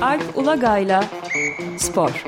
[0.00, 1.04] Alp Ulagay'la
[1.78, 2.24] Spor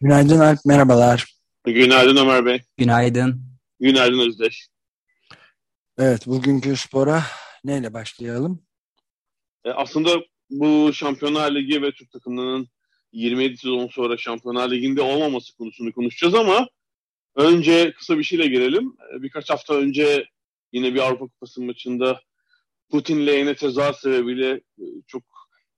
[0.00, 1.34] Günaydın Alp, merhabalar.
[1.64, 2.60] Günaydın Ömer Bey.
[2.76, 3.42] Günaydın.
[3.80, 4.68] Günaydın Özdeş.
[5.98, 7.22] Evet, bugünkü spora
[7.64, 8.62] neyle başlayalım?
[9.64, 10.10] E, aslında
[10.50, 12.68] bu Şampiyonlar Ligi ve Türk takımlarının
[13.12, 16.68] 27 sezon sonra Şampiyonlar Ligi'nde olmaması konusunu konuşacağız ama
[17.36, 18.96] önce kısa bir şeyle girelim.
[19.14, 20.26] E, birkaç hafta önce
[20.72, 22.20] yine bir Avrupa Kupası maçında
[22.90, 25.22] Putin lehine tezahürat sebebiyle e, çok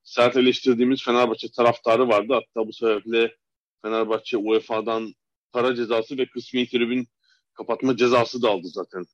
[0.02, 2.34] sert eleştirdiğimiz Fenerbahçe taraftarı vardı.
[2.34, 3.36] Hatta bu sebeple
[3.82, 5.14] Fenerbahçe UEFA'dan
[5.52, 7.08] para cezası ve kısmi tribün
[7.54, 9.04] kapatma cezası da aldı zaten.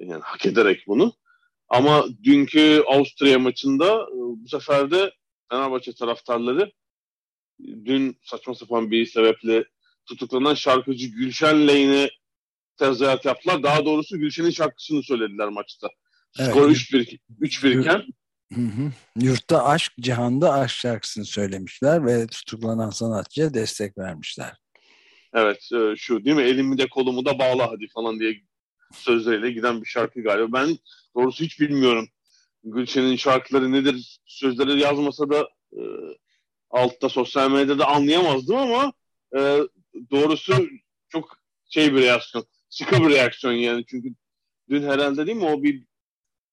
[0.00, 1.12] Yani hak ederek bunu.
[1.68, 5.12] Ama dünkü Avusturya maçında e, bu sefer de
[5.50, 6.72] Fenerbahçe taraftarları
[7.60, 9.64] dün saçma sapan bir sebeple
[10.06, 12.10] tutuklanan şarkıcı Gülşen Lehine
[12.76, 13.62] tezahürat yaptılar.
[13.62, 15.88] Daha doğrusu Gülşen'in şarkısını söylediler maçta.
[16.38, 16.50] Evet.
[16.50, 18.02] Skor 3-1 3-1 iken
[18.54, 18.92] Hı hı.
[19.20, 24.52] Yurtta Aşk, Cihanda Aşk şarkısını söylemişler ve tutuklanan sanatçıya destek vermişler.
[25.34, 28.34] Evet e, şu değil mi elimi de kolumu da bağla hadi falan diye
[28.92, 30.52] sözleriyle giden bir şarkı galiba.
[30.52, 30.78] Ben
[31.16, 32.08] doğrusu hiç bilmiyorum.
[32.64, 35.82] Gülşen'in şarkıları nedir sözleri yazmasa da e,
[36.70, 38.92] altta sosyal medyada anlayamazdım ama
[39.36, 39.58] e,
[40.10, 40.68] doğrusu
[41.08, 41.38] çok
[41.70, 42.46] şey bir reaksiyon.
[42.68, 44.08] Sıkı bir reaksiyon yani çünkü
[44.70, 45.86] dün herhalde değil mi o bir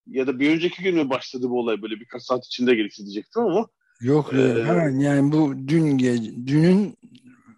[0.08, 3.42] ya da bir önceki gün mü başladı bu olay böyle birkaç saat içinde gelişti diyecektim
[3.42, 3.67] ama.
[4.02, 6.97] Yok ee, hemen yani bu dün gece, dünün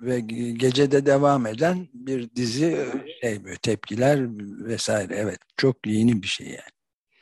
[0.01, 0.19] ve
[0.53, 2.87] gecede devam eden bir dizi
[3.21, 4.19] şey böyle tepkiler
[4.65, 6.73] vesaire evet çok yeni bir şey yani.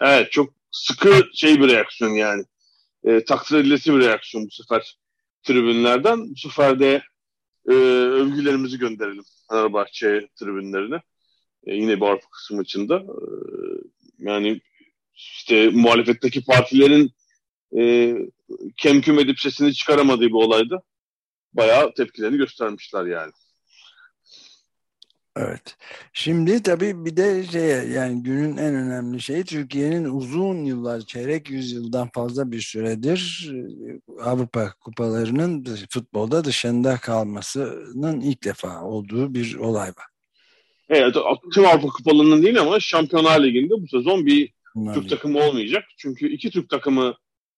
[0.02, 2.44] Evet çok sıkı şey bir reaksiyon yani.
[3.04, 4.98] E, takdir edilesi bir reaksiyon bu sefer
[5.44, 6.30] tribünlerden.
[6.30, 7.02] Bu sefer de
[7.70, 11.02] e, övgülerimizi gönderelim Fenerbahçe tribünlerine.
[11.66, 12.95] E, yine bu Avrupa kısmı maçında.
[12.95, 13.23] E,
[14.20, 14.61] yani
[15.16, 17.11] işte muhalefetteki partilerin
[17.77, 18.16] e,
[18.77, 20.83] kemküm edip sesini çıkaramadığı bir olaydı.
[21.54, 23.32] Bayağı tepkilerini göstermişler yani.
[25.37, 25.77] Evet.
[26.14, 32.09] Şimdi tabii bir de şey yani günün en önemli şeyi Türkiye'nin uzun yıllar, çeyrek yüzyıldan
[32.14, 40.05] fazla bir süredir e, Avrupa kupalarının futbolda dışında kalmasının ilk defa olduğu bir olay var.
[40.89, 41.15] Evet,
[41.53, 45.83] tüm Avrupa kupalarının değil ama Şampiyonlar Ligi'nde bu sezon bir Bunlar Türk takımı olmayacak.
[45.98, 47.15] Çünkü iki Türk takımı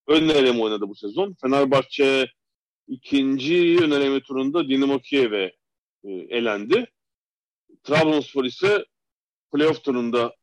[0.08, 1.36] ön eleme oynadı bu sezon.
[1.42, 2.28] Fenerbahçe
[2.88, 5.54] ikinci ön eleme turunda Dinamo Kiev'e
[6.04, 6.88] e, elendi.
[7.84, 8.86] Trabzonspor ise
[9.54, 10.36] playoff turunda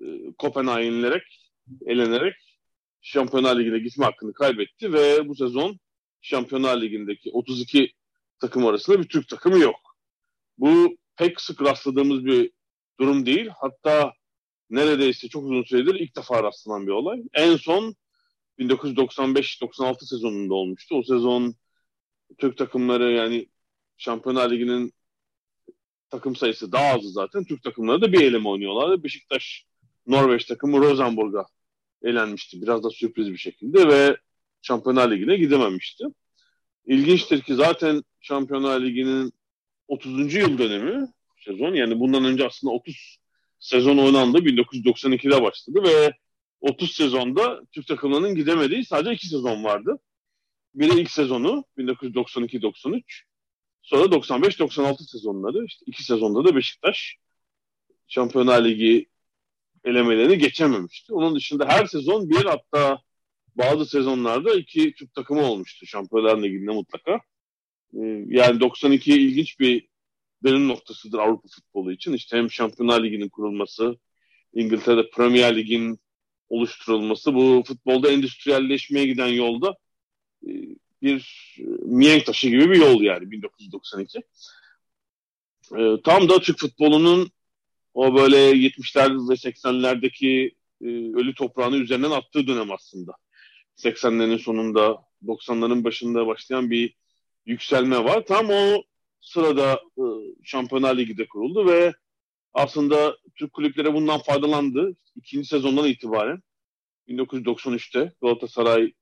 [0.00, 0.06] e,
[0.38, 1.52] Kopenhag'a yenilerek,
[1.86, 2.34] elenerek
[3.00, 5.78] Şampiyonlar Ligi'ne gitme hakkını kaybetti ve bu sezon
[6.20, 7.92] Şampiyonlar Ligi'ndeki 32
[8.40, 9.80] takım arasında bir Türk takımı yok.
[10.58, 12.52] Bu pek sık rastladığımız bir
[13.00, 13.48] durum değil.
[13.60, 14.12] Hatta
[14.70, 17.22] neredeyse çok uzun süredir ilk defa rastlanan bir olay.
[17.34, 17.94] En son
[18.58, 20.96] 1995-96 sezonunda olmuştu.
[20.96, 21.54] O sezon
[22.38, 23.48] Türk takımları yani
[23.96, 24.92] Şampiyonlar Ligi'nin
[26.14, 27.44] takım sayısı daha azdı zaten.
[27.44, 29.04] Türk takımları da bir eleme oynuyorlardı.
[29.04, 29.64] Beşiktaş
[30.06, 31.46] Norveç takımı Rosenborg'a
[32.02, 32.62] elenmişti.
[32.62, 34.16] Biraz da sürpriz bir şekilde ve
[34.62, 36.04] Şampiyonlar Ligi'ne gidememişti.
[36.86, 39.32] İlginçtir ki zaten Şampiyonlar Ligi'nin
[39.88, 40.34] 30.
[40.34, 41.08] yıl dönemi
[41.44, 43.18] sezon yani bundan önce aslında 30
[43.58, 44.38] sezon oynandı.
[44.38, 46.12] 1992'de başladı ve
[46.60, 49.98] 30 sezonda Türk takımlarının gidemediği sadece iki sezon vardı.
[50.74, 53.02] Biri ilk sezonu 1992-93.
[53.84, 55.64] Sonra 95-96 sezonları.
[55.64, 57.16] İşte iki sezonda da Beşiktaş
[58.08, 59.08] Şampiyonlar Ligi
[59.84, 61.14] elemelerini geçememişti.
[61.14, 62.98] Onun dışında her sezon bir hatta
[63.56, 67.20] bazı sezonlarda iki Türk takımı olmuştu Şampiyonlar Ligi'nde mutlaka.
[67.94, 69.88] Ee, yani 92 ilginç bir
[70.44, 72.12] dönüm noktasıdır Avrupa futbolu için.
[72.12, 73.98] İşte hem Şampiyonlar Ligi'nin kurulması,
[74.54, 75.98] İngiltere'de Premier Lig'in
[76.48, 79.76] oluşturulması, bu futbolda endüstriyelleşmeye giden yolda
[80.48, 80.50] e,
[81.04, 84.18] bir e, mihenk taşı gibi bir yol yani 1992.
[85.78, 87.30] E, tam da Türk futbolunun
[87.94, 90.54] o böyle 70'ler ve 80'lerdeki
[91.16, 93.12] ölü toprağını üzerinden attığı dönem aslında.
[93.76, 96.94] 80'lerin sonunda, 90'ların başında başlayan bir
[97.46, 98.26] yükselme var.
[98.26, 98.82] Tam o
[99.20, 100.02] sırada e,
[100.44, 101.94] Şampiyonlar Ligi de kuruldu ve
[102.54, 104.96] aslında Türk kulüpleri bundan faydalandı.
[105.16, 106.42] İkinci sezondan itibaren
[107.08, 108.92] 1993'te Galatasaray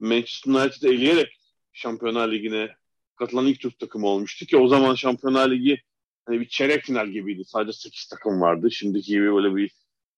[0.00, 1.40] Manchester United'ı eleyerek
[1.72, 2.70] Şampiyonlar Ligi'ne
[3.16, 5.82] katılan ilk Türk takımı olmuştu ki o zaman Şampiyonlar Ligi
[6.26, 7.44] hani bir çeyrek final gibiydi.
[7.44, 8.70] Sadece 8 takım vardı.
[8.70, 9.70] Şimdiki gibi böyle bir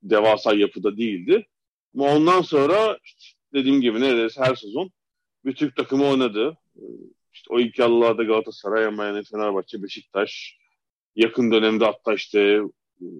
[0.02, 1.46] devasa yapıda değildi.
[1.94, 4.90] Ama ondan sonra işte dediğim gibi neredeyse her sezon
[5.44, 6.58] bir Türk takımı oynadı.
[7.32, 10.56] İşte o ilk yıllarda Galatasaray ama yani Fenerbahçe, Beşiktaş,
[11.16, 12.60] yakın dönemde hatta işte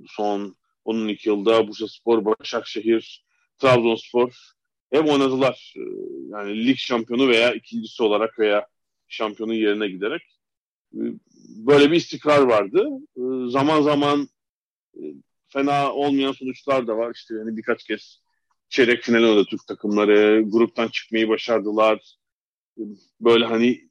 [0.07, 3.25] son 12 yılda Bursa Spor, Başakşehir,
[3.59, 4.58] Trabzonspor
[4.91, 5.75] hem oynadılar.
[5.77, 5.81] E,
[6.31, 8.67] yani lig şampiyonu veya ikincisi olarak veya
[9.09, 10.23] şampiyonun yerine giderek.
[10.95, 11.01] E,
[11.67, 12.89] böyle bir istikrar vardı.
[13.17, 14.29] E, zaman zaman
[15.49, 17.13] fena olmayan sonuçlar da var.
[17.15, 18.23] İşte yani birkaç kez
[18.69, 20.43] çeyrek final oynadı Türk takımları.
[20.47, 22.17] Gruptan çıkmayı başardılar.
[23.21, 23.89] Böyle hani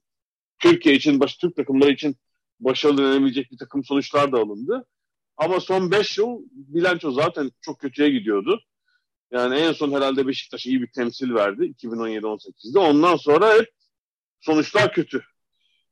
[0.58, 2.16] Türkiye için, baş, Türk takımları için
[2.60, 4.86] başarılı denebilecek bir takım sonuçlar da alındı.
[5.36, 8.60] Ama son 5 yıl bilanço zaten çok kötüye gidiyordu.
[9.32, 12.78] Yani en son herhalde Beşiktaş iyi bir temsil verdi 2017-18'de.
[12.78, 13.68] Ondan sonra hep
[14.40, 15.22] sonuçlar kötü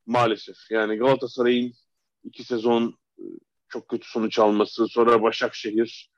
[0.05, 0.55] maalesef.
[0.69, 1.73] Yani Galatasaray'ın
[2.23, 3.23] iki sezon e,
[3.69, 6.11] çok kötü sonuç alması, sonra Başakşehir,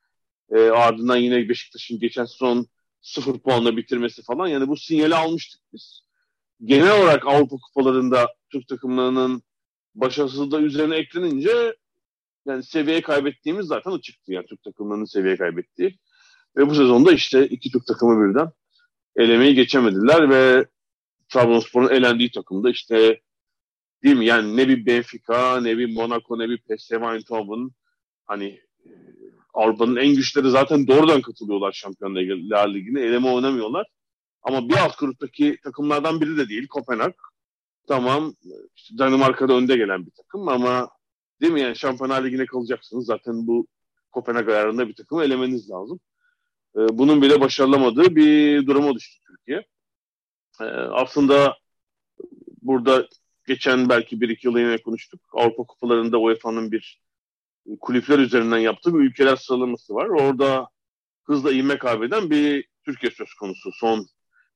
[0.51, 2.67] e, ardından yine Beşiktaş'ın geçen sezon
[3.01, 4.47] sıfır puanla bitirmesi falan.
[4.47, 6.01] Yani bu sinyali almıştık biz.
[6.63, 9.43] Genel olarak Avrupa kupalarında Türk takımlarının
[9.95, 11.75] başarısızlığı üzerine eklenince
[12.45, 14.33] yani seviye kaybettiğimiz zaten açıktı.
[14.33, 15.99] Yani Türk takımlarının seviye kaybettiği.
[16.57, 18.51] Ve bu sezonda işte iki Türk takımı birden
[19.15, 20.65] elemeyi geçemediler ve
[21.29, 23.21] Trabzonspor'un elendiği takımda işte
[24.03, 24.25] değil mi?
[24.25, 27.69] Yani ne bir Benfica, ne bir Monaco, ne bir PSV Eindhoven
[28.25, 28.91] hani e,
[29.53, 33.01] Avrupa'nın en güçleri zaten doğrudan katılıyorlar Şampiyonlar Ligi'ne.
[33.01, 33.87] Eleme oynamıyorlar.
[34.41, 36.67] Ama bir alt gruptaki takımlardan biri de değil.
[36.67, 37.13] Kopenhag.
[37.87, 38.33] Tamam.
[38.75, 40.89] İşte Danimarka'da önde gelen bir takım ama
[41.41, 41.61] değil mi?
[41.61, 43.05] Yani Şampiyonlar Ligi'ne kalacaksınız.
[43.05, 43.67] Zaten bu
[44.11, 45.99] Kopenhag ayarında bir takımı elemeniz lazım.
[46.75, 49.65] Ee, bunun bile başarılamadığı bir duruma düştü Türkiye.
[50.61, 51.57] Ee, aslında
[52.61, 53.07] burada
[53.47, 55.21] geçen belki bir iki yıl yine konuştuk.
[55.33, 57.01] Avrupa Kupalarında UEFA'nın bir
[57.79, 60.07] kulüpler üzerinden yaptığı bir ülkeler sıralaması var.
[60.07, 60.67] Orada
[61.23, 64.07] hızla ivme kaybeden bir Türkiye söz konusu son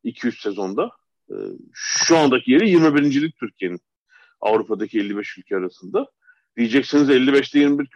[0.04, 0.92] 200 sezonda.
[1.30, 1.34] Ee,
[1.74, 3.22] şu andaki yeri 21.
[3.22, 3.80] lik Türkiye'nin
[4.42, 6.08] Avrupa'daki 55 ülke arasında.
[6.58, 7.88] Diyeceksiniz 55'te 21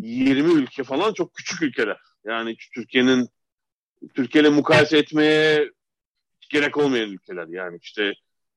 [0.00, 1.96] 20 ülke falan çok küçük ülkeler.
[2.24, 3.28] Yani Türkiye'nin
[4.14, 5.70] Türkiye ile mukayese etmeye
[6.50, 7.46] gerek olmayan ülkeler.
[7.48, 8.14] Yani işte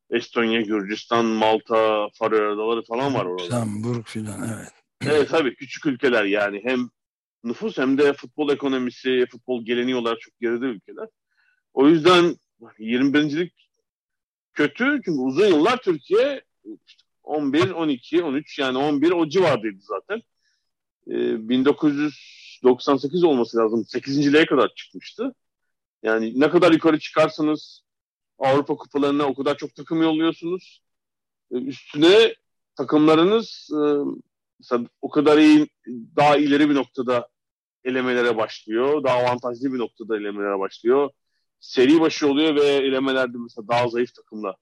[0.10, 3.44] Estonya, Gürcistan, Malta, Faroe Adaları falan var orada.
[3.44, 4.72] Lüksemburg falan evet.
[5.06, 6.90] Evet tabii küçük ülkeler yani hem
[7.44, 11.08] nüfus hem de futbol ekonomisi, futbol geleneği olarak çok geride ülkeler.
[11.74, 12.36] O yüzden
[12.80, 13.52] 21.
[14.54, 16.42] kötü çünkü uzun yıllar Türkiye
[17.24, 20.22] 11, 12, 13 yani 11 o civardaydı zaten.
[21.08, 23.86] 1998 ee, olması lazım.
[23.86, 24.34] 8.
[24.34, 25.34] liğe kadar çıkmıştı.
[26.04, 27.84] Yani ne kadar yukarı çıkarsanız
[28.40, 30.82] Avrupa kupalarına o kadar çok takım yolluyorsunuz.
[31.52, 32.36] Ee, üstüne
[32.76, 33.82] takımlarınız e,
[35.02, 35.68] o kadar iyi,
[36.16, 37.28] daha ileri bir noktada
[37.84, 39.04] elemelere başlıyor.
[39.04, 41.10] Daha avantajlı bir noktada elemelere başlıyor.
[41.60, 44.56] Seri başı oluyor ve elemelerde mesela daha zayıf takımla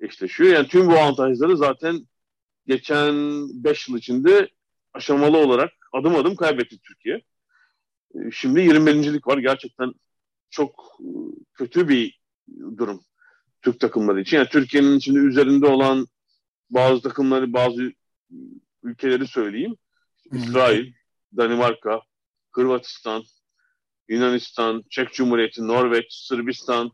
[0.00, 0.54] eşleşiyor.
[0.54, 2.06] Yani tüm bu avantajları zaten
[2.66, 3.14] geçen
[3.64, 4.48] 5 yıl içinde
[4.96, 7.22] aşamalı olarak adım adım kaybetti Türkiye.
[8.14, 9.20] Ee, şimdi 21.
[9.26, 9.38] var.
[9.38, 9.92] Gerçekten
[10.50, 11.08] çok e,
[11.54, 12.20] kötü bir
[12.76, 13.04] durum
[13.62, 14.36] Türk takımları için.
[14.36, 16.06] Yani Türkiye'nin şimdi üzerinde olan
[16.70, 17.92] bazı takımları, bazı
[18.82, 19.76] ülkeleri söyleyeyim.
[20.32, 20.92] İsrail,
[21.36, 22.00] Danimarka,
[22.52, 23.22] Hırvatistan,
[24.08, 26.90] Yunanistan, Çek Cumhuriyeti, Norveç, Sırbistan.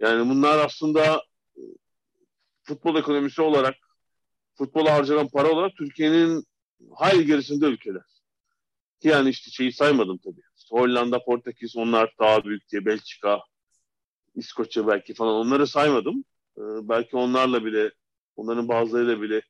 [0.00, 1.22] Yani bunlar aslında
[1.56, 1.60] e,
[2.62, 3.74] futbol ekonomisi olarak,
[4.58, 6.44] futbola harcanan para olarak Türkiye'nin
[6.96, 8.02] hayli gerisinde ülkeler.
[9.02, 10.42] Yani işte şeyi saymadım tabii.
[10.70, 13.40] Hollanda, Portekiz onlar daha büyük diye Belçika,
[14.34, 16.24] İskoçya belki falan onları saymadım.
[16.58, 17.90] Ee, belki onlarla bile
[18.36, 19.42] onların bazılarıyla bile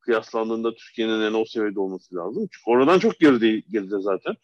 [0.00, 2.48] kıyaslandığında Türkiye'nin en o seviyede olması lazım.
[2.52, 4.34] Çünkü oradan çok geride, geride zaten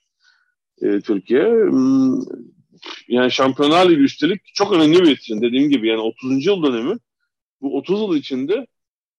[0.83, 1.45] e, Türkiye.
[1.45, 2.21] Hmm,
[3.09, 6.47] yani Şampiyonlar Ligi üstelik çok önemli bir etkin dediğim gibi yani 30.
[6.47, 6.97] yıl dönemi
[7.61, 8.67] bu 30 yıl içinde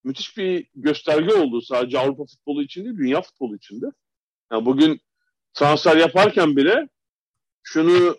[0.03, 3.85] müthiş bir gösterge oldu sadece Avrupa futbolu için değil, dünya futbolu için de.
[4.51, 5.01] Yani bugün
[5.53, 6.87] transfer yaparken bile
[7.63, 8.17] şunu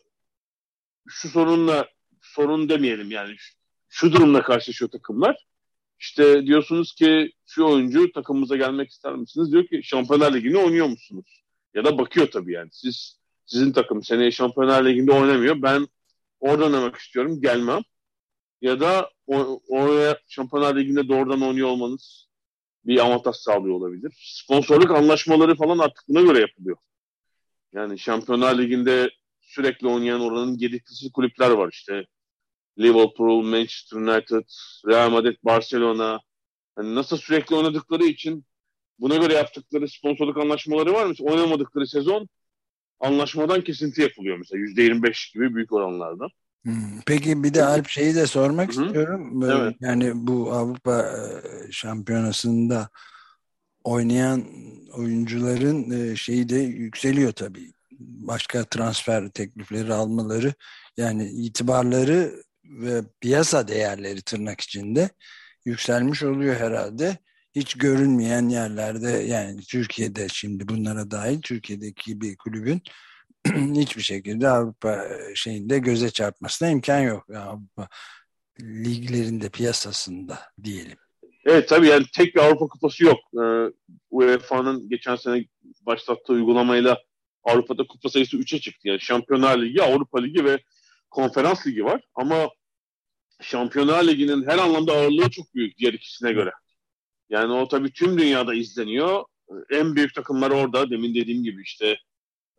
[1.09, 1.89] şu sorunla
[2.23, 3.55] sorun demeyelim yani şu,
[3.89, 5.47] şu durumla karşılaşıyor takımlar.
[6.01, 9.53] İşte diyorsunuz ki şu oyuncu takımımıza gelmek ister misiniz?
[9.53, 11.43] Diyor ki Şampiyonlar Ligi'nde oynuyor musunuz?
[11.75, 12.69] Ya da bakıyor tabii yani.
[12.73, 15.63] Siz sizin takım seneye Şampiyonlar Ligi'nde oynamıyor.
[15.63, 15.89] Ben
[16.41, 17.41] orada oynamak istiyorum.
[17.41, 17.83] Gelmem
[18.61, 19.11] ya da
[19.69, 22.29] oraya Şampiyonlar Ligi'nde doğrudan oynuyor olmanız
[22.85, 24.13] bir avantaj sağlıyor olabilir.
[24.19, 26.77] Sponsorluk anlaşmaları falan artık buna göre yapılıyor.
[27.73, 29.11] Yani Şampiyonlar Ligi'nde
[29.41, 32.07] sürekli oynayan oranın gediklisi kulüpler var işte.
[32.79, 34.45] Liverpool, Manchester United,
[34.87, 36.21] Real Madrid, Barcelona.
[36.79, 38.45] Yani nasıl sürekli oynadıkları için
[38.99, 41.15] buna göre yaptıkları sponsorluk anlaşmaları var mı?
[41.21, 42.29] Oynamadıkları sezon
[43.01, 46.29] anlaşmadan kesinti yapılıyor mesela %25 gibi büyük oranlarda.
[47.07, 48.87] Peki bir de Alp şeyi de sormak Hı-hı.
[48.87, 49.43] istiyorum.
[49.43, 49.77] Evet.
[49.81, 52.89] Yani bu Avrupa e, Şampiyonası'nda
[53.85, 54.45] oynayan
[54.93, 57.73] oyuncuların e, şeyi de yükseliyor tabii.
[58.01, 60.53] Başka transfer teklifleri almaları
[60.97, 65.11] yani itibarları ve piyasa değerleri tırnak içinde
[65.65, 67.19] yükselmiş oluyor herhalde.
[67.55, 72.83] Hiç görünmeyen yerlerde yani Türkiye'de şimdi bunlara dahil Türkiye'deki bir kulübün
[73.75, 75.05] hiçbir şekilde Avrupa
[75.35, 77.31] şeyinde göze çarpmasına imkan yok.
[77.31, 77.89] Avrupa
[78.61, 80.99] liglerinde piyasasında diyelim.
[81.45, 83.19] Evet tabii yani tek bir Avrupa Kupası yok.
[84.11, 85.45] UEFA'nın geçen sene
[85.87, 86.99] başlattığı uygulamayla
[87.45, 88.89] Avrupa'da kupa sayısı 3'e çıktı.
[88.89, 90.59] Yani Şampiyonlar Ligi, Avrupa Ligi ve
[91.11, 92.01] Konferans Ligi var.
[92.15, 92.49] Ama
[93.41, 96.51] Şampiyonlar Ligi'nin her anlamda ağırlığı çok büyük diğer ikisine göre.
[97.31, 99.25] Yani o tabii tüm dünyada izleniyor.
[99.71, 100.91] En büyük takımlar orada.
[100.91, 101.97] Demin dediğim gibi işte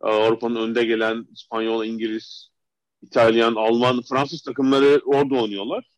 [0.00, 2.50] Avrupa'nın önde gelen İspanyol, İngiliz,
[3.02, 5.90] İtalyan, Alman, Fransız takımları orada oynuyorlar.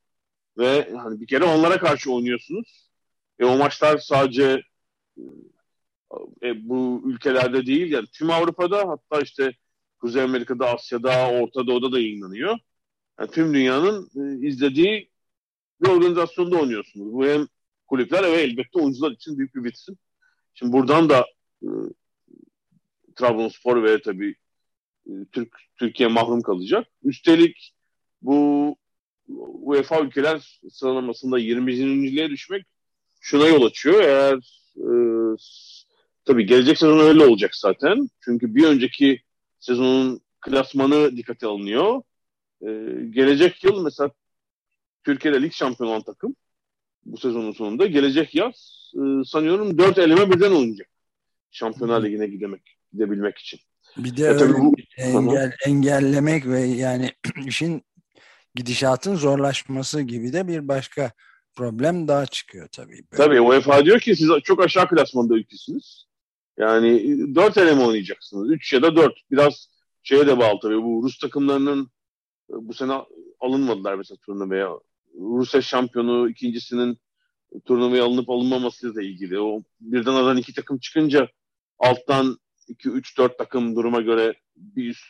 [0.58, 2.90] Ve hani bir kere onlara karşı oynuyorsunuz.
[3.38, 4.62] E, o maçlar sadece
[6.42, 9.52] e, bu ülkelerde değil yani tüm Avrupa'da hatta işte
[9.98, 12.58] Kuzey Amerika'da, Asya'da, Orta Doğu'da da yayınlanıyor.
[13.20, 15.10] Yani tüm dünyanın e, izlediği
[15.82, 17.12] bir organizasyonda oynuyorsunuz.
[17.12, 17.46] Bu hem
[17.86, 19.98] kulüpler ve elbette oyuncular için büyük bir vitrin.
[20.54, 21.26] Şimdi buradan da
[21.62, 21.68] e,
[23.16, 24.34] Trabzonspor ve tabii
[25.06, 26.86] e, Türk Türkiye mahrum kalacak.
[27.04, 27.74] Üstelik
[28.22, 28.76] bu
[29.62, 32.30] UEFA ülkeler sıralamasında 20.
[32.30, 32.66] düşmek
[33.20, 34.02] şuna yol açıyor.
[34.02, 34.34] Eğer
[34.76, 34.86] e,
[36.24, 38.08] tabii gelecek sezon öyle olacak zaten.
[38.20, 39.22] Çünkü bir önceki
[39.60, 42.02] sezonun klasmanı dikkate alınıyor.
[42.62, 42.68] E,
[43.10, 44.10] gelecek yıl mesela
[45.04, 46.36] Türkiye'de lig şampiyonu olan takım
[47.04, 50.88] bu sezonun sonunda gelecek yaz e, sanıyorum dört eleme birden oynayacak.
[51.50, 53.60] Şampiyonlar Ligi'ne gidemek, gidebilmek için.
[53.96, 57.10] Bir de e, öyle bu, engel, engellemek ve yani
[57.46, 57.82] işin
[58.54, 61.12] gidişatın zorlaşması gibi de bir başka
[61.54, 63.04] problem daha çıkıyor tabii.
[63.12, 63.24] Böyle.
[63.24, 66.04] Tabii UEFA diyor ki siz çok aşağı klasmanda ülkesiniz.
[66.58, 68.50] Yani dört eleme oynayacaksınız.
[68.50, 69.14] Üç ya da dört.
[69.30, 69.68] Biraz
[70.02, 70.82] şeye de bağlı tabii.
[70.82, 71.90] Bu Rus takımlarının
[72.50, 72.92] e, bu sene
[73.40, 74.70] alınmadılar mesela turnuvaya.
[75.14, 76.98] Rusya şampiyonu ikincisinin
[77.64, 79.40] turnuvaya alınıp alınmamasıyla da ilgili.
[79.40, 81.28] O birden aradan iki takım çıkınca
[81.78, 82.38] alttan
[82.68, 85.04] 2 3 4 takım duruma göre bir üst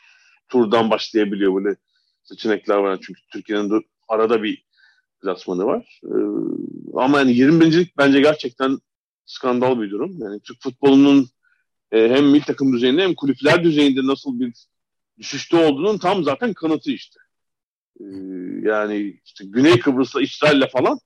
[0.48, 1.76] turdan başlayabiliyor böyle
[2.22, 2.98] seçenekler var.
[3.02, 4.64] Çünkü Türkiye'nin arada bir
[5.22, 6.00] klasmanı var.
[6.04, 6.14] Ee,
[6.94, 7.86] ama yani 20.
[7.98, 8.78] bence gerçekten
[9.24, 10.18] skandal bir durum.
[10.18, 11.28] Yani Türk futbolunun
[11.92, 14.52] e, hem milli takım düzeyinde hem kulüpler düzeyinde nasıl bir
[15.18, 17.20] düşüşte olduğunun tam zaten kanıtı işte.
[18.00, 18.04] Ee,
[18.62, 20.98] yani işte Güney Kıbrıs'la İsrail'le falan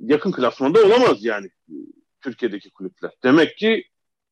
[0.00, 1.50] yakın klasmanda olamaz yani
[2.20, 3.10] Türkiye'deki kulüpler.
[3.24, 3.84] Demek ki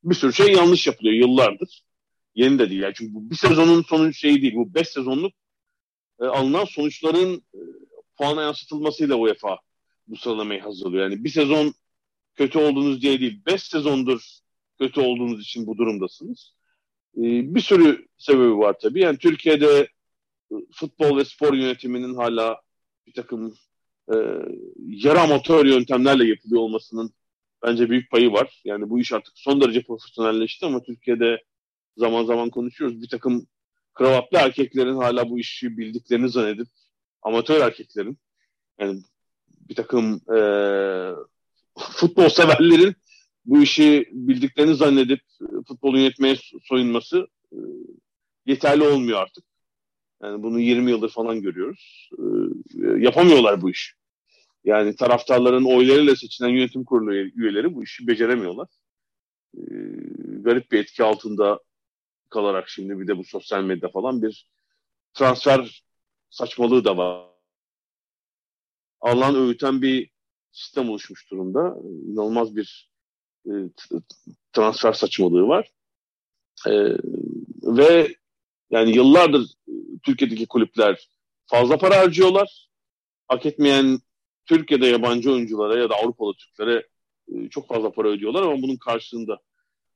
[0.05, 1.83] bir sürü şey yanlış yapılıyor yıllardır.
[2.35, 2.83] Yeni de değil.
[2.95, 4.55] Çünkü bu bir sezonun sonucu şeyi değil.
[4.55, 5.33] Bu beş sezonluk
[6.21, 7.59] e, alınan sonuçların e,
[8.17, 9.57] puana yansıtılmasıyla UEFA
[10.07, 11.03] bu sıralamayı hazırlıyor.
[11.03, 11.73] Yani bir sezon
[12.35, 13.41] kötü olduğunuz diye değil.
[13.45, 14.21] Beş sezondur
[14.79, 16.55] kötü olduğunuz için bu durumdasınız.
[17.17, 17.21] E,
[17.55, 18.99] bir sürü sebebi var tabii.
[18.99, 19.87] Yani Türkiye'de
[20.51, 22.61] e, futbol ve spor yönetiminin hala
[23.07, 23.55] bir takım
[24.13, 24.15] e,
[24.77, 27.13] yarı amatör yöntemlerle yapılıyor olmasının
[27.65, 28.61] bence büyük payı var.
[28.65, 31.43] Yani bu iş artık son derece profesyonelleşti ama Türkiye'de
[31.97, 33.01] zaman zaman konuşuyoruz.
[33.01, 33.47] Bir takım
[33.93, 36.67] kravatlı erkeklerin hala bu işi bildiklerini zannedip
[37.21, 38.17] amatör erkeklerin
[38.79, 39.01] yani
[39.69, 40.37] bir takım e,
[41.75, 42.95] futbol severlerin
[43.45, 45.21] bu işi bildiklerini zannedip
[45.67, 47.57] futbol yönetmeye soyunması e,
[48.45, 49.43] yeterli olmuyor artık.
[50.23, 52.09] Yani bunu 20 yıldır falan görüyoruz.
[52.19, 53.93] E, yapamıyorlar bu işi.
[54.65, 58.67] Yani taraftarların oylarıyla seçilen yönetim kurulu üyeleri bu işi beceremiyorlar.
[59.57, 59.63] E,
[60.39, 61.59] garip bir etki altında
[62.29, 64.49] kalarak şimdi bir de bu sosyal medya falan bir
[65.13, 65.83] transfer
[66.29, 67.29] saçmalığı da var.
[69.01, 70.09] Alan öğüten bir
[70.51, 71.77] sistem oluşmuş durumda.
[72.07, 72.89] İnanılmaz bir
[73.47, 73.51] e,
[74.53, 75.71] transfer saçmalığı var.
[76.67, 76.73] E,
[77.63, 78.15] ve
[78.69, 79.53] yani yıllardır
[80.03, 81.09] Türkiye'deki kulüpler
[81.45, 82.69] fazla para harcıyorlar.
[83.27, 83.99] Hak etmeyen
[84.45, 86.87] Türkiye'de yabancı oyunculara ya da Avrupalı Türklere
[87.27, 89.39] e, çok fazla para ödüyorlar ama bunun karşılığında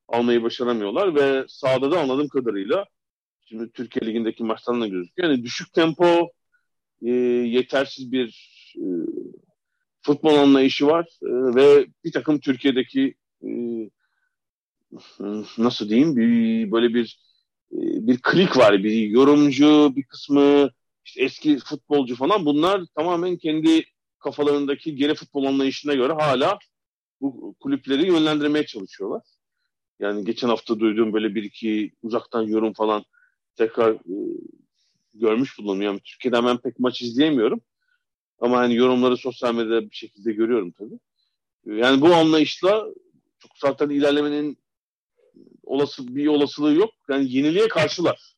[0.08, 2.86] almayı başaramıyorlar ve sahada da anladığım kadarıyla
[3.46, 5.30] şimdi Türkiye Ligi'ndeki maçtan da gözüküyor.
[5.30, 6.30] Yani düşük tempo,
[7.02, 8.86] e, yetersiz bir e,
[10.02, 13.50] futbol anlayışı var e, ve bir takım Türkiye'deki e,
[15.58, 17.20] nasıl diyeyim bir böyle bir
[17.72, 17.78] e,
[18.08, 18.84] bir klik var.
[18.84, 20.70] Bir yorumcu, bir kısmı
[21.06, 23.86] işte eski futbolcu falan bunlar tamamen kendi
[24.20, 26.60] kafalarındaki geri futbol anlayışına göre hala
[27.22, 29.22] bu kulüpleri yönlendirmeye çalışıyorlar.
[30.00, 33.04] Yani geçen hafta duyduğum böyle bir iki uzaktan yorum falan
[33.56, 34.16] tekrar e,
[35.14, 35.82] görmüş bulundum.
[35.82, 37.62] Yani Türkiye'de ben pek maç izleyemiyorum.
[38.40, 41.00] Ama hani yorumları sosyal medyada bir şekilde görüyorum tabii.
[41.66, 42.86] Yani bu anlayışla
[43.40, 44.58] çok zaten ilerlemenin
[45.64, 46.90] olası bir olasılığı yok.
[47.10, 48.36] Yani yeniliğe karşılar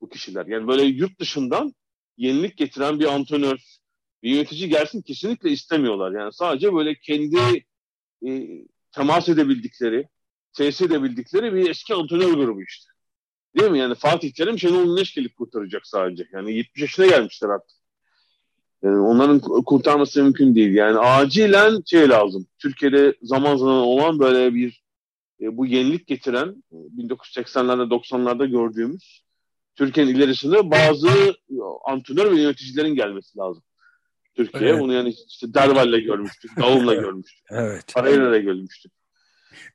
[0.00, 0.46] bu kişiler.
[0.46, 1.74] Yani böyle yurt dışından
[2.16, 3.78] yenilik getiren bir antrenör,
[4.22, 6.20] bir yönetici gelsin kesinlikle istemiyorlar.
[6.20, 7.64] Yani sadece böyle kendi
[8.26, 8.48] e,
[8.92, 10.08] temas edebildikleri,
[10.52, 12.90] tesis edebildikleri bir eski antrenör grubu işte.
[13.58, 13.78] Değil mi?
[13.78, 16.28] Yani Fatih Terim Şenol Güneş kurtaracak sadece.
[16.32, 17.78] Yani 70 yaşına gelmişler artık.
[18.82, 20.74] Yani onların kurtarması mümkün değil.
[20.74, 22.46] Yani acilen şey lazım.
[22.58, 24.82] Türkiye'de zaman zaman olan böyle bir
[25.40, 29.22] e, bu yenilik getiren 1980'lerde 90'larda gördüğümüz
[29.74, 31.08] Türkiye'nin ilerisinde bazı
[31.84, 33.62] antrenör ve yöneticilerin gelmesi lazım.
[34.38, 34.80] Türkiye evet.
[34.80, 37.46] bunu yani işte Derval'le görmüştük, Davum'la görmüştük.
[37.50, 37.94] evet.
[37.94, 38.92] Parayla görmüştük.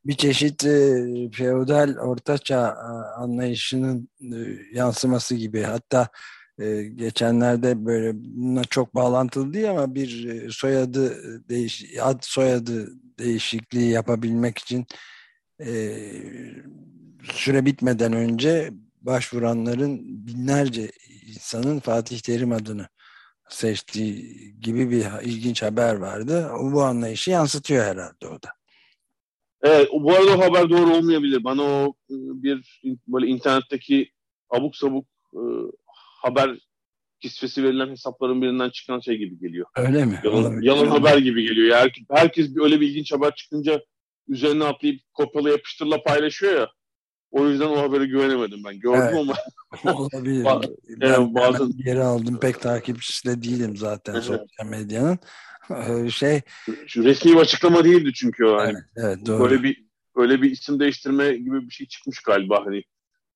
[0.05, 4.37] Bir çeşit e, feodal ortaçağ e, anlayışının e,
[4.73, 5.61] yansıması gibi.
[5.61, 6.07] Hatta
[6.59, 11.17] e, geçenlerde böyle buna çok bağlantılı değil ama bir e, soyadı
[11.49, 12.89] değiş ad soyadı
[13.19, 14.85] değişikliği yapabilmek için
[15.59, 15.97] e,
[17.23, 20.91] süre bitmeden önce başvuranların binlerce
[21.27, 22.87] insanın Fatih Terim adını
[23.53, 26.49] seçtiği gibi bir ilginç haber vardı.
[26.59, 28.49] O bu anlayışı yansıtıyor herhalde o da.
[29.61, 31.43] Evet, bu arada o haber doğru olmayabilir.
[31.43, 34.11] Bana o e, bir böyle internetteki
[34.49, 35.41] abuk sabuk e,
[36.21, 36.57] haber
[37.21, 39.65] kisvesi verilen hesapların birinden çıkan şey gibi geliyor.
[39.75, 40.21] Öyle mi?
[40.23, 41.77] Yalan, yalan haber gibi geliyor.
[41.77, 43.81] Herkes, herkes öyle bir ilginç haber çıkınca
[44.27, 46.69] üzerine atlayıp kopyala yapıştırla paylaşıyor ya.
[47.33, 48.79] O yüzden o haberi güvenemedim ben.
[48.79, 49.15] Gördüm evet.
[49.83, 49.93] ama.
[49.99, 50.45] Olabilir.
[50.89, 52.39] ben yani bazen geri aldım.
[52.39, 55.19] Pek takipçisi de değilim zaten sosyal medyanın.
[56.09, 56.41] Şey
[56.87, 58.59] şu resmi bir açıklama değildi çünkü o.
[58.59, 58.71] Yani.
[58.71, 59.43] Evet, evet doğru.
[59.43, 59.83] Böyle bir
[60.15, 62.83] öyle bir isim değiştirme gibi bir şey çıkmış galiba hani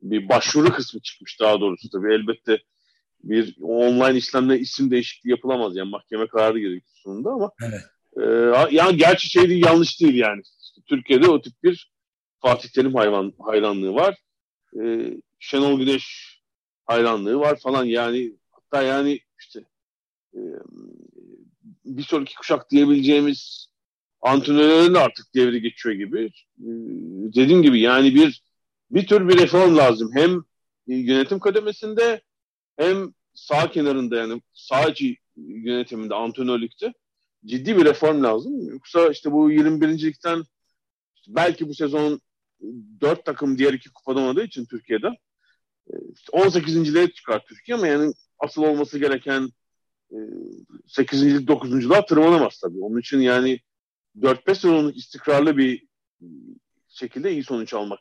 [0.01, 2.59] bir başvuru kısmı çıkmış daha doğrusu tabii elbette
[3.23, 7.81] bir online işlemle isim değişikliği yapılamaz yani mahkeme kararı gerekiyor sonunda ama evet.
[8.17, 8.23] e,
[8.75, 10.41] yani gerçi şey değil yanlış değil yani
[10.89, 11.96] Türkiye'de o tip bir
[12.47, 14.17] Fatih Terim hayvan hayranlığı var
[14.83, 16.37] e, Şenol Güneş
[16.85, 19.59] hayranlığı var falan yani hatta yani işte
[20.33, 20.39] e,
[21.85, 23.67] bir sonraki kuşak diyebileceğimiz
[24.21, 26.25] antrenörlerin de artık devri geçiyor gibi.
[26.59, 26.65] Ee,
[27.35, 28.43] dediğim gibi yani bir
[28.91, 30.11] bir tür bir reform lazım.
[30.13, 30.43] Hem
[30.87, 32.21] yönetim kademesinde
[32.77, 36.93] hem sağ kenarında yani sağcı yönetiminde, antrenörlükte
[37.45, 38.69] ciddi bir reform lazım.
[38.69, 39.87] Yoksa işte bu 21.
[39.87, 40.43] ligden
[41.27, 42.21] belki bu sezon
[43.01, 45.07] 4 takım diğer iki kupada olmadığı için Türkiye'de
[46.31, 46.95] 18.
[46.95, 49.49] lige çıkar Türkiye ama yani asıl olması gereken
[50.87, 51.47] 8.
[51.47, 51.89] 9.
[51.89, 52.79] daha tırmanamaz tabii.
[52.79, 53.59] Onun için yani
[54.21, 55.87] 4-5 sezonluk istikrarlı bir
[56.87, 57.99] şekilde iyi sonuç almak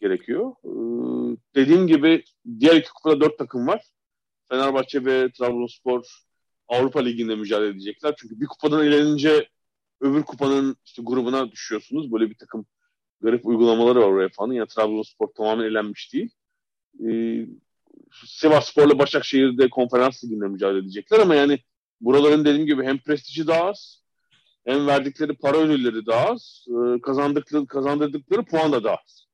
[0.00, 0.52] gerekiyor.
[0.64, 2.24] Ee, dediğim gibi
[2.60, 3.82] diğer iki kupada 4 takım var.
[4.48, 6.04] Fenerbahçe ve Trabzonspor
[6.68, 8.14] Avrupa Ligi'nde mücadele edecekler.
[8.18, 9.48] Çünkü bir kupadan elenince
[10.00, 12.12] öbür kupanın işte grubuna düşüyorsunuz.
[12.12, 12.66] Böyle bir takım
[13.20, 14.52] garip uygulamaları var falan.
[14.52, 16.30] Yani Trabzonspor tamamen elenmiş değil.
[17.08, 17.46] Ee,
[18.26, 21.58] Sivas Spor'la Başakşehir'de konferans liginde mücadele edecekler ama yani
[22.00, 24.02] buraların dediğim gibi hem prestiji daha az
[24.64, 29.26] hem verdikleri para ödülleri daha az e, kazandıkları, kazandırdıkları puan da daha az.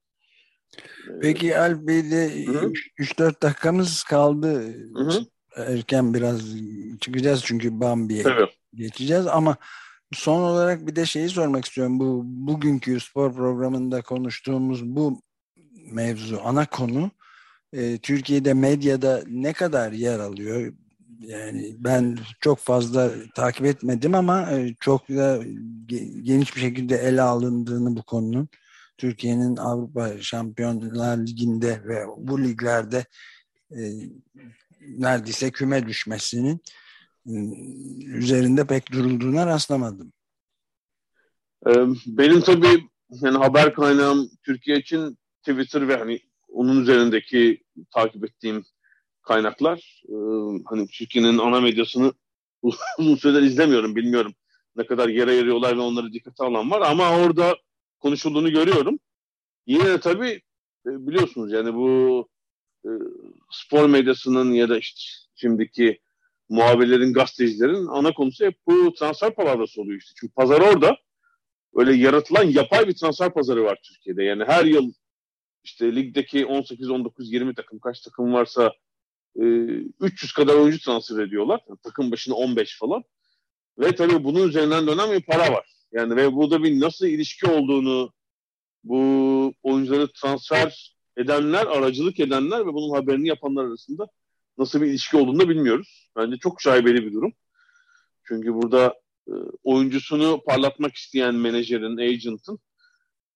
[1.21, 2.45] Peki Alp Bey de
[2.99, 4.63] 3-4 dakikamız kaldı.
[4.95, 5.25] Hı hı.
[5.55, 6.41] Erken biraz
[7.01, 8.23] çıkacağız çünkü Bambi'ye
[8.73, 9.57] geçeceğiz ama
[10.13, 11.99] son olarak bir de şeyi sormak istiyorum.
[11.99, 15.21] Bu bugünkü spor programında konuştuğumuz bu
[15.91, 17.11] mevzu, ana konu
[17.73, 20.73] e, Türkiye'de medyada ne kadar yer alıyor?
[21.19, 25.39] Yani ben çok fazla takip etmedim ama e, çok da
[26.21, 28.49] geniş bir şekilde ele alındığını bu konunun
[28.97, 33.05] Türkiye'nin Avrupa Şampiyonlar Ligi'nde ve bu liglerde
[33.71, 33.91] e,
[34.97, 36.61] neredeyse küme düşmesinin
[38.05, 40.13] üzerinde pek durulduğuna rastlamadım.
[42.05, 48.65] Benim tabii yani haber kaynağım Türkiye için Twitter ve hani onun üzerindeki takip ettiğim
[49.21, 50.15] kaynaklar e,
[50.65, 52.13] hani Türkiye'nin ana medyasını
[52.97, 54.33] uzun süredir izlemiyorum bilmiyorum
[54.75, 57.57] ne kadar yer ayırıyorlar ve onları dikkate alan var ama orada
[57.99, 58.99] konuşulduğunu görüyorum.
[59.67, 60.41] Yine de tabii
[60.85, 62.27] e, biliyorsunuz yani bu
[62.85, 62.89] e,
[63.51, 65.01] spor medyasının ya da işte
[65.35, 65.99] şimdiki
[66.53, 70.13] muhabirlerin, gazetecilerin ana konusu hep bu transfer palavrası oluyor işte.
[70.19, 70.97] Çünkü pazar orada
[71.75, 74.23] öyle yaratılan yapay bir transfer pazarı var Türkiye'de.
[74.23, 74.93] Yani her yıl
[75.63, 78.73] işte ligdeki 18, 19, 20 takım kaç takım varsa
[79.35, 79.43] e,
[79.99, 81.61] 300 kadar oyuncu transfer ediyorlar.
[81.69, 83.03] Yani takım başına 15 falan.
[83.79, 85.65] Ve tabii bunun üzerinden dönen bir para var.
[85.91, 88.13] Yani ve burada bir nasıl ilişki olduğunu
[88.83, 94.07] bu oyuncuları transfer edenler, aracılık edenler ve bunun haberini yapanlar arasında
[94.57, 96.09] nasıl bir ilişki olduğunu da bilmiyoruz.
[96.15, 97.33] Bence çok şaibeli bir durum.
[98.27, 98.93] Çünkü burada
[99.27, 102.59] e, oyuncusunu parlatmak isteyen menajerin, agent'ın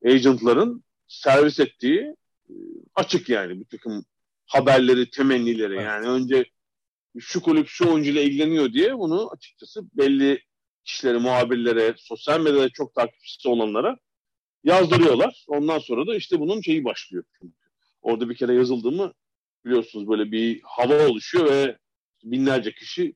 [0.06, 2.16] agentların servis ettiği
[2.50, 2.54] e,
[2.96, 4.06] açık yani bir takım
[4.46, 5.74] haberleri, temennileri.
[5.74, 5.84] Evet.
[5.84, 6.46] Yani önce
[7.20, 10.42] şu kulüp şu oyuncuyla ilgileniyor diye bunu açıkçası belli
[10.84, 13.98] kişilere, muhabirlere, sosyal medyada çok takipçisi olanlara
[14.64, 15.46] yazdırıyorlar.
[15.48, 17.24] Ondan sonra da işte bunun şeyi başlıyor.
[18.02, 19.14] Orada bir kere yazıldı mı
[19.68, 21.78] biliyorsunuz böyle bir hava oluşuyor ve
[22.24, 23.16] binlerce kişi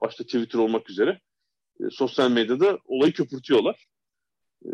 [0.00, 1.20] başta Twitter olmak üzere
[1.80, 3.86] e, sosyal medyada olayı köpürtüyorlar.
[4.64, 4.70] E,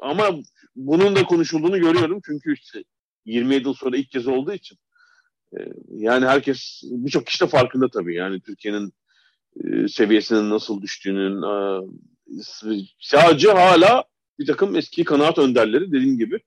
[0.00, 0.30] ama
[0.76, 2.84] bunun da konuşulduğunu görüyorum çünkü işte
[3.24, 4.78] 27 yıl sonra ilk kez olduğu için
[5.52, 8.92] e, yani herkes birçok kişi de farkında tabii yani Türkiye'nin
[9.64, 11.80] e, seviyesinin nasıl düştüğünün e,
[13.00, 14.04] sadece hala
[14.38, 16.40] bir takım eski kanaat önderleri dediğim gibi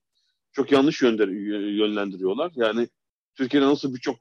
[0.52, 2.52] çok yanlış yönlendiriyorlar.
[2.56, 2.90] Yani
[3.36, 4.18] Türkiye'de nasıl birçok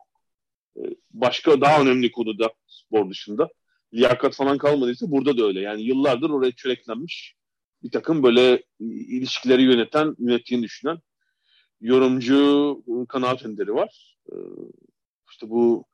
[0.76, 3.48] e, başka daha önemli konuda spor dışında
[3.94, 5.60] liyakat falan kalmadıysa burada da öyle.
[5.60, 7.34] Yani yıllardır oraya çöreklenmiş
[7.82, 10.98] bir takım böyle ilişkileri yöneten, yönettiğini düşünen
[11.80, 14.16] yorumcu kanaat önderi var.
[14.32, 14.34] E,
[15.30, 15.84] işte bu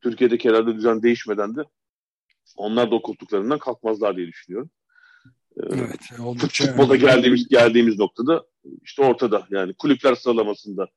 [0.00, 1.60] Türkiye'deki herhalde düzen değişmeden de
[2.56, 4.70] onlar da o koltuklarından kalkmazlar diye düşünüyorum.
[5.56, 8.46] E, evet, oldukça Futbolda geldiğimiz geldiğimiz noktada
[8.82, 9.46] işte ortada.
[9.50, 10.88] Yani kulüpler sıralamasında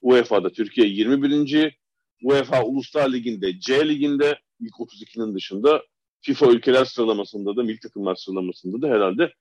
[0.00, 1.78] UEFA'da Türkiye 21.
[2.22, 5.82] UEFA Uluslar Ligi'nde C Ligi'nde ilk 32'nin dışında
[6.20, 9.32] FIFA ülkeler sıralamasında da milli takımlar sıralamasında da herhalde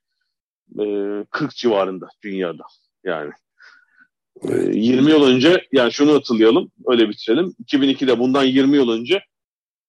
[0.80, 0.86] e,
[1.32, 2.64] 40 civarında dünyada.
[3.04, 3.32] Yani
[4.50, 7.56] e, 20 yıl önce yani şunu hatırlayalım öyle bitirelim.
[7.66, 9.22] 2002'de bundan 20 yıl önce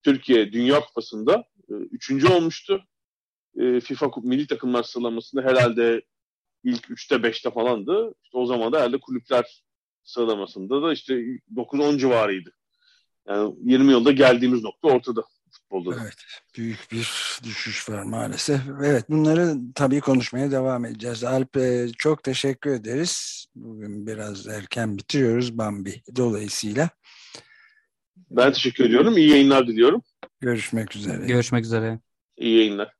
[0.02, 2.84] Türkiye Dünya Kupası'nda e, üçüncü olmuştu.
[3.58, 6.02] E, FIFA milli takımlar sıralamasında herhalde
[6.64, 8.14] ilk 3'te 5'te falandı.
[8.22, 9.62] İşte o zaman da herhalde kulüpler
[10.02, 11.14] sıralamasında da işte
[11.56, 12.50] 9-10 civarıydı.
[13.28, 16.00] Yani 20 yılda geldiğimiz nokta ortada futbolda.
[16.02, 16.14] Evet,
[16.56, 18.60] büyük bir düşüş var maalesef.
[18.84, 21.24] Evet, bunları tabii konuşmaya devam edeceğiz.
[21.24, 23.46] Alp e, çok teşekkür ederiz.
[23.54, 26.90] Bugün biraz erken bitiriyoruz Bambi dolayısıyla.
[28.30, 29.16] Ben teşekkür ediyorum.
[29.16, 30.02] İyi yayınlar diliyorum.
[30.40, 31.26] Görüşmek üzere.
[31.26, 32.00] Görüşmek üzere.
[32.36, 32.99] İyi yayınlar.